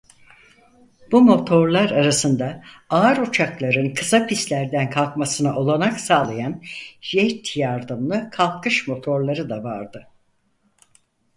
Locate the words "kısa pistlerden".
3.93-4.89